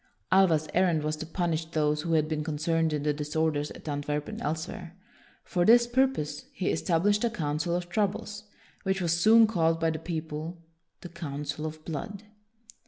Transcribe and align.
Alva's 0.31 0.67
errand 0.73 1.03
was 1.03 1.15
to 1.17 1.27
punish 1.27 1.65
those 1.65 2.01
who 2.01 2.13
had 2.13 2.27
been 2.27 2.43
concerned 2.43 2.91
in 2.91 3.03
the 3.03 3.13
disorders 3.13 3.69
at 3.69 3.87
Antwerp 3.87 4.27
and 4.27 4.41
elsewhere. 4.41 4.95
For 5.43 5.63
this 5.63 5.85
purpose 5.85 6.45
he 6.53 6.71
established 6.71 7.23
a 7.23 7.29
Council 7.29 7.75
of 7.75 7.87
Troubles, 7.87 8.45
which 8.81 8.99
was 8.99 9.13
soon 9.15 9.45
called 9.45 9.79
by 9.79 9.91
the 9.91 9.99
people 9.99 10.57
the 11.01 11.09
Council 11.09 11.67
of 11.67 11.85
Blood. 11.85 12.23